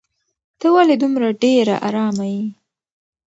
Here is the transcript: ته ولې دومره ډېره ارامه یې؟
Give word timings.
ته 0.59 0.67
ولې 0.75 0.95
دومره 1.03 1.27
ډېره 1.43 1.75
ارامه 1.87 2.25
یې؟ 2.33 2.45